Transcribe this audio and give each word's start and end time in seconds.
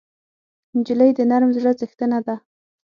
نجلۍ 0.77 1.11
د 1.15 1.19
نرم 1.29 1.49
زړه 1.57 1.71
څښتنه 1.79 2.19
ده. 2.25 2.35